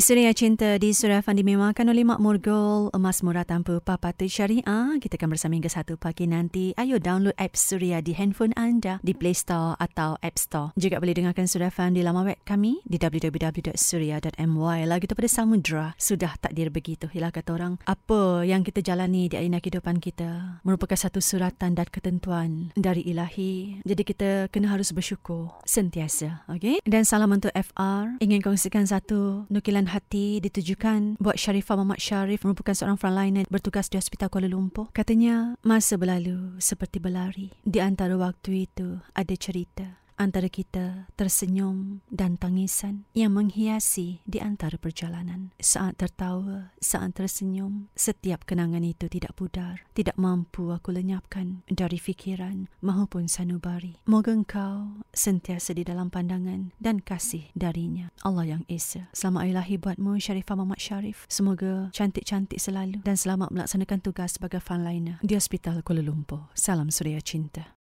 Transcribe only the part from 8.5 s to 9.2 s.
anda di